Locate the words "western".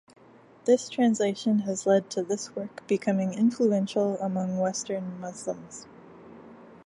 4.57-5.19